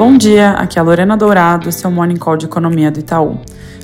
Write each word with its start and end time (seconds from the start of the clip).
Bom 0.00 0.16
dia, 0.16 0.52
aqui 0.52 0.78
é 0.78 0.80
a 0.80 0.82
Lorena 0.82 1.14
Dourado, 1.14 1.70
seu 1.70 1.90
Morning 1.90 2.16
Call 2.16 2.38
de 2.38 2.46
Economia 2.46 2.90
do 2.90 3.00
Itaú. 3.00 3.38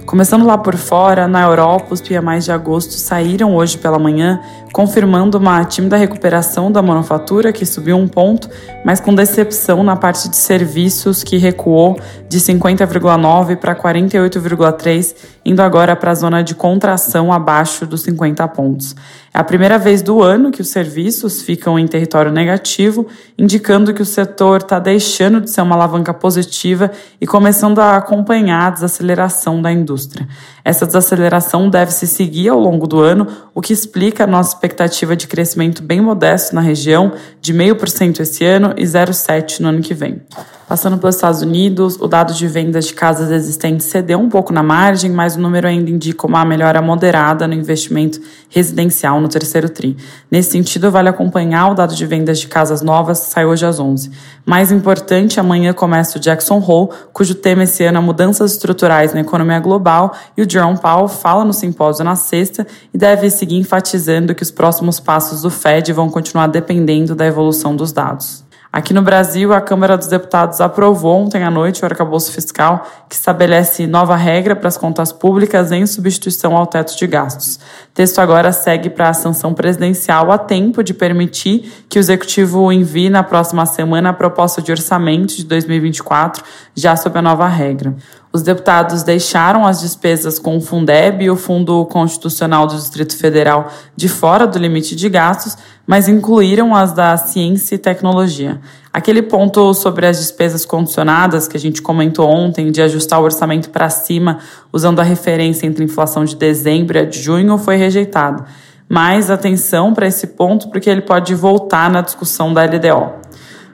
Começando 0.06 0.46
lá 0.46 0.56
por 0.56 0.76
fora, 0.76 1.26
na 1.26 1.42
Europa, 1.42 1.92
os 1.92 2.00
PMIs 2.00 2.44
de 2.44 2.52
agosto 2.52 2.92
saíram 2.92 3.56
hoje 3.56 3.76
pela 3.76 3.98
manhã, 3.98 4.40
confirmando 4.72 5.36
uma 5.36 5.64
tímida 5.64 5.96
recuperação 5.96 6.70
da 6.70 6.80
manufatura, 6.80 7.52
que 7.52 7.66
subiu 7.66 7.96
um 7.96 8.06
ponto, 8.06 8.48
mas 8.84 9.00
com 9.00 9.12
decepção 9.12 9.82
na 9.82 9.96
parte 9.96 10.28
de 10.28 10.36
serviços, 10.36 11.24
que 11.24 11.36
recuou 11.38 11.98
de 12.28 12.38
50,9 12.38 13.56
para 13.56 13.74
48,3, 13.74 15.16
indo 15.44 15.60
agora 15.60 15.96
para 15.96 16.12
a 16.12 16.14
zona 16.14 16.40
de 16.40 16.54
contração 16.54 17.32
abaixo 17.32 17.84
dos 17.84 18.02
50 18.02 18.46
pontos. 18.48 18.94
É 19.34 19.40
a 19.40 19.44
primeira 19.44 19.76
vez 19.76 20.02
do 20.02 20.22
ano 20.22 20.52
que 20.52 20.60
os 20.60 20.68
serviços 20.68 21.42
ficam 21.42 21.76
em 21.76 21.86
território 21.86 22.30
negativo, 22.30 23.08
indicando 23.36 23.92
que 23.92 24.02
o 24.02 24.06
setor 24.06 24.58
está 24.58 24.78
deixando 24.78 25.40
de 25.40 25.50
ser 25.50 25.62
uma 25.62 25.74
alavanca 25.74 26.05
positiva 26.14 26.90
e 27.20 27.26
começando 27.26 27.78
a 27.78 27.96
acompanhar 27.96 28.66
a 28.66 28.70
desaceleração 28.70 29.60
da 29.60 29.72
indústria. 29.72 30.26
Essa 30.64 30.86
desaceleração 30.86 31.68
deve 31.68 31.92
se 31.92 32.06
seguir 32.06 32.48
ao 32.48 32.58
longo 32.58 32.86
do 32.86 33.00
ano, 33.00 33.26
o 33.54 33.60
que 33.60 33.72
explica 33.72 34.24
a 34.24 34.26
nossa 34.26 34.54
expectativa 34.54 35.16
de 35.16 35.26
crescimento 35.26 35.82
bem 35.82 36.00
modesto 36.00 36.54
na 36.54 36.60
região, 36.60 37.12
de 37.40 37.52
0,5% 37.52 38.20
esse 38.20 38.44
ano 38.44 38.74
e 38.76 38.84
0,7% 38.84 39.60
no 39.60 39.68
ano 39.68 39.80
que 39.80 39.94
vem. 39.94 40.22
Passando 40.68 40.98
pelos 40.98 41.14
Estados 41.14 41.42
Unidos, 41.42 41.96
o 42.00 42.08
dado 42.08 42.34
de 42.34 42.48
vendas 42.48 42.86
de 42.86 42.94
casas 42.94 43.30
existentes 43.30 43.86
cedeu 43.86 44.18
um 44.18 44.28
pouco 44.28 44.52
na 44.52 44.64
margem, 44.64 45.12
mas 45.12 45.36
o 45.36 45.40
número 45.40 45.68
ainda 45.68 45.88
indica 45.88 46.26
uma 46.26 46.44
melhora 46.44 46.82
moderada 46.82 47.46
no 47.46 47.54
investimento 47.54 48.20
residencial 48.48 49.20
no 49.20 49.28
terceiro 49.28 49.68
TRI. 49.68 49.96
Nesse 50.28 50.50
sentido, 50.50 50.90
vale 50.90 51.08
acompanhar 51.08 51.70
o 51.70 51.74
dado 51.74 51.94
de 51.94 52.04
vendas 52.04 52.40
de 52.40 52.48
casas 52.48 52.82
novas, 52.82 53.20
que 53.20 53.26
sai 53.26 53.46
hoje 53.46 53.64
às 53.64 53.78
11. 53.78 54.10
Mais 54.44 54.72
importante, 54.72 55.38
amanhã 55.38 55.72
começa 55.72 56.18
o 56.18 56.20
Jackson 56.20 56.58
Hole, 56.58 56.90
cujo 57.12 57.36
tema 57.36 57.62
esse 57.62 57.84
ano 57.84 57.98
é 57.98 58.00
mudanças 58.00 58.50
estruturais 58.50 59.14
na 59.14 59.20
economia 59.20 59.60
global, 59.60 60.16
e 60.36 60.42
o 60.42 60.50
Jerome 60.50 60.78
Powell 60.78 61.06
fala 61.06 61.44
no 61.44 61.52
simpósio 61.52 62.04
na 62.04 62.16
sexta 62.16 62.66
e 62.92 62.98
deve 62.98 63.30
seguir 63.30 63.56
enfatizando 63.56 64.34
que 64.34 64.42
os 64.42 64.50
próximos 64.50 64.98
passos 64.98 65.42
do 65.42 65.50
Fed 65.50 65.92
vão 65.92 66.10
continuar 66.10 66.48
dependendo 66.48 67.14
da 67.14 67.24
evolução 67.24 67.76
dos 67.76 67.92
dados. 67.92 68.45
Aqui 68.72 68.92
no 68.92 69.00
Brasil, 69.00 69.52
a 69.54 69.60
Câmara 69.60 69.96
dos 69.96 70.08
Deputados 70.08 70.60
aprovou 70.60 71.16
ontem 71.16 71.42
à 71.42 71.50
noite 71.50 71.82
o 71.82 71.86
arcabouço 71.86 72.32
fiscal 72.32 72.86
que 73.08 73.14
estabelece 73.14 73.86
nova 73.86 74.16
regra 74.16 74.54
para 74.54 74.68
as 74.68 74.76
contas 74.76 75.12
públicas 75.12 75.72
em 75.72 75.86
substituição 75.86 76.56
ao 76.56 76.66
teto 76.66 76.96
de 76.96 77.06
gastos. 77.06 77.58
Texto 77.94 78.18
agora 78.18 78.52
segue 78.52 78.90
para 78.90 79.08
a 79.08 79.14
sanção 79.14 79.54
presidencial 79.54 80.30
a 80.30 80.36
tempo 80.36 80.82
de 80.82 80.92
permitir 80.92 81.86
que 81.88 81.98
o 81.98 82.00
Executivo 82.00 82.70
envie 82.70 83.08
na 83.08 83.22
próxima 83.22 83.64
semana 83.64 84.10
a 84.10 84.12
proposta 84.12 84.60
de 84.60 84.70
orçamento 84.70 85.36
de 85.36 85.44
2024, 85.44 86.44
já 86.74 86.96
sob 86.96 87.18
a 87.18 87.22
nova 87.22 87.46
regra. 87.46 87.94
Os 88.36 88.42
deputados 88.42 89.02
deixaram 89.02 89.64
as 89.66 89.80
despesas 89.80 90.38
com 90.38 90.58
o 90.58 90.60
Fundeb 90.60 91.24
e 91.24 91.30
o 91.30 91.36
Fundo 91.36 91.86
Constitucional 91.86 92.66
do 92.66 92.76
Distrito 92.76 93.16
Federal 93.16 93.72
de 93.96 94.10
fora 94.10 94.46
do 94.46 94.58
limite 94.58 94.94
de 94.94 95.08
gastos, 95.08 95.56
mas 95.86 96.06
incluíram 96.06 96.74
as 96.74 96.92
da 96.92 97.16
ciência 97.16 97.76
e 97.76 97.78
tecnologia. 97.78 98.60
Aquele 98.92 99.22
ponto 99.22 99.72
sobre 99.72 100.06
as 100.06 100.18
despesas 100.18 100.66
condicionadas 100.66 101.48
que 101.48 101.56
a 101.56 101.60
gente 101.60 101.80
comentou 101.80 102.28
ontem, 102.28 102.70
de 102.70 102.82
ajustar 102.82 103.22
o 103.22 103.24
orçamento 103.24 103.70
para 103.70 103.88
cima, 103.88 104.40
usando 104.70 105.00
a 105.00 105.02
referência 105.02 105.66
entre 105.66 105.82
inflação 105.82 106.22
de 106.22 106.36
dezembro 106.36 106.98
e 106.98 107.00
a 107.00 107.04
de 107.06 107.18
junho, 107.18 107.56
foi 107.56 107.76
rejeitado. 107.76 108.44
Mais 108.86 109.30
atenção 109.30 109.94
para 109.94 110.06
esse 110.06 110.26
ponto, 110.26 110.68
porque 110.68 110.90
ele 110.90 111.00
pode 111.00 111.34
voltar 111.34 111.88
na 111.90 112.02
discussão 112.02 112.52
da 112.52 112.64
LDO. 112.64 113.25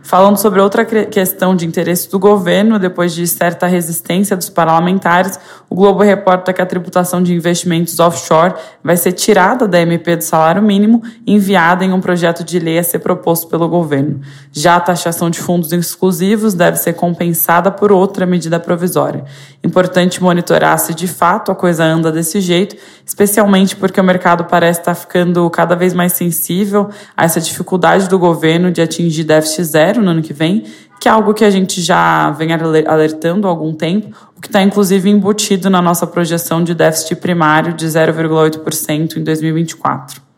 Falando 0.03 0.37
sobre 0.37 0.61
outra 0.61 0.85
questão 0.85 1.55
de 1.55 1.65
interesse 1.65 2.11
do 2.11 2.19
governo, 2.19 2.79
depois 2.79 3.15
de 3.15 3.25
certa 3.27 3.69
resistência 3.69 4.37
dos 4.37 4.51
parlamentares, 4.51 5.39
o 5.71 5.77
Globo 5.77 6.03
reporta 6.03 6.53
que 6.53 6.61
a 6.61 6.67
tributação 6.67 7.23
de 7.23 7.33
investimentos 7.33 7.99
offshore 8.01 8.55
vai 8.83 8.97
ser 8.97 9.13
tirada 9.13 9.67
da 9.69 9.81
MP 9.81 10.17
do 10.17 10.25
salário 10.25 10.61
mínimo 10.61 11.03
e 11.25 11.35
enviada 11.35 11.85
em 11.85 11.93
um 11.93 12.01
projeto 12.01 12.43
de 12.43 12.59
lei 12.59 12.79
a 12.79 12.83
ser 12.83 12.99
proposto 12.99 13.47
pelo 13.47 13.69
governo. 13.69 14.21
Já 14.51 14.77
a 14.77 14.81
taxação 14.81 15.31
de 15.31 15.41
fundos 15.41 15.73
exclusivos 15.73 16.53
deve 16.53 16.79
ser 16.79 16.95
compensada 16.95 17.71
por 17.71 17.93
outra 17.93 18.27
medida 18.27 18.59
provisória. 18.59 19.25
Importante 19.65 20.21
monitorar 20.21 20.77
se 20.79 20.93
de 20.93 21.07
fato 21.07 21.53
a 21.53 21.55
coisa 21.55 21.85
anda 21.85 22.11
desse 22.11 22.41
jeito, 22.41 22.75
especialmente 23.07 23.77
porque 23.77 24.01
o 24.01 24.05
mercado 24.05 24.45
parece 24.45 24.81
estar 24.81 24.95
ficando 24.95 25.49
cada 25.51 25.77
vez 25.77 25.95
mais 25.95 26.15
sensível 26.15 26.91
a 27.17 27.25
essa 27.25 27.41
dificuldade 27.41 28.09
do 28.09 28.19
governo 28.19 28.73
de 28.73 28.83
atingir 28.83 29.23
déficit 29.23 29.65
zero 29.65 30.03
no 30.03 30.11
ano 30.11 30.23
que 30.23 30.33
vem, 30.33 30.65
que 31.01 31.09
é 31.09 31.13
algo 31.13 31.33
que 31.33 31.45
a 31.45 31.51
gente 31.51 31.81
já 31.81 32.31
vem 32.33 32.49
alertando 32.53 33.47
há 33.47 33.51
algum 33.51 33.73
tempo, 33.73 34.09
o 34.37 34.41
que 34.41 34.49
está 34.49 34.61
inclusive 34.63 35.09
embutido 35.09 35.71
na 35.71 35.81
nossa 35.81 36.09
projeção 36.09 36.65
de 36.65 36.75
déficit 36.75 37.17
primário 37.17 37.73
de 37.73 37.87
0,8% 37.87 39.17
em 39.17 39.23
2024. 39.23 40.32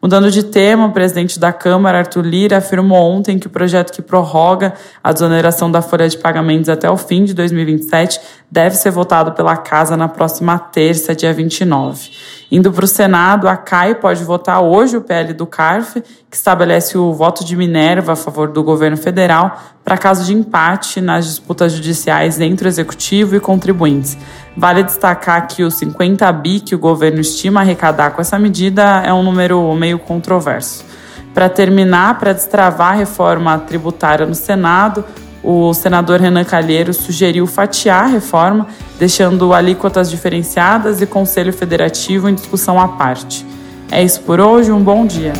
Mudando 0.00 0.30
de 0.30 0.42
tema, 0.42 0.86
o 0.86 0.92
presidente 0.92 1.38
da 1.38 1.52
Câmara, 1.52 1.98
Arthur 1.98 2.24
Lira, 2.24 2.58
afirmou 2.58 2.98
ontem 2.98 3.38
que 3.38 3.46
o 3.46 3.50
projeto 3.50 3.92
que 3.92 4.02
prorroga 4.02 4.74
a 5.02 5.12
desoneração 5.12 5.70
da 5.70 5.82
folha 5.82 6.08
de 6.08 6.18
pagamentos 6.18 6.68
até 6.68 6.90
o 6.90 6.96
fim 6.96 7.24
de 7.24 7.34
2027 7.34 8.20
deve 8.50 8.76
ser 8.76 8.90
votado 8.90 9.32
pela 9.32 9.56
Casa 9.56 9.96
na 9.96 10.08
próxima 10.08 10.58
terça, 10.58 11.14
dia 11.14 11.32
29. 11.32 12.10
Indo 12.50 12.72
para 12.72 12.84
o 12.84 12.88
Senado, 12.88 13.48
a 13.48 13.56
CAI 13.56 13.96
pode 13.96 14.22
votar 14.22 14.62
hoje 14.62 14.96
o 14.96 15.00
PL 15.00 15.32
do 15.32 15.46
CARF, 15.46 16.00
que 16.30 16.36
estabelece 16.36 16.96
o 16.96 17.12
voto 17.12 17.44
de 17.44 17.56
Minerva 17.56 18.12
a 18.12 18.16
favor 18.16 18.48
do 18.48 18.62
governo 18.62 18.96
federal 18.96 19.75
para 19.86 19.96
caso 19.96 20.24
de 20.24 20.34
empate 20.34 21.00
nas 21.00 21.26
disputas 21.26 21.72
judiciais 21.72 22.40
entre 22.40 22.66
o 22.66 22.68
executivo 22.68 23.36
e 23.36 23.40
contribuintes. 23.40 24.18
Vale 24.56 24.82
destacar 24.82 25.46
que 25.46 25.62
os 25.62 25.74
50 25.74 26.30
bi 26.32 26.58
que 26.58 26.74
o 26.74 26.78
governo 26.78 27.20
estima 27.20 27.60
arrecadar 27.60 28.10
com 28.10 28.20
essa 28.20 28.36
medida 28.36 29.00
é 29.06 29.12
um 29.12 29.22
número 29.22 29.72
meio 29.76 30.00
controverso. 30.00 30.84
Para 31.32 31.48
terminar, 31.48 32.18
para 32.18 32.32
destravar 32.32 32.94
a 32.94 32.96
reforma 32.96 33.56
tributária 33.60 34.26
no 34.26 34.34
Senado, 34.34 35.04
o 35.40 35.72
senador 35.72 36.20
Renan 36.20 36.42
Calheiros 36.42 36.96
sugeriu 36.96 37.46
fatiar 37.46 38.06
a 38.06 38.08
reforma, 38.08 38.66
deixando 38.98 39.54
alíquotas 39.54 40.10
diferenciadas 40.10 41.00
e 41.00 41.06
Conselho 41.06 41.52
Federativo 41.52 42.28
em 42.28 42.34
discussão 42.34 42.80
à 42.80 42.88
parte. 42.88 43.46
É 43.88 44.02
isso 44.02 44.20
por 44.22 44.40
hoje, 44.40 44.72
um 44.72 44.82
bom 44.82 45.06
dia. 45.06 45.32